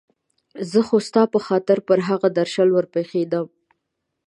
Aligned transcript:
زه 0.71 0.79
خو 0.87 0.97
ستا 1.07 1.23
په 1.33 1.39
خاطر 1.47 1.77
پر 1.87 1.99
هغه 2.09 2.27
درشل 2.39 2.69
ور 2.71 2.85
پېښېدم. 2.93 3.45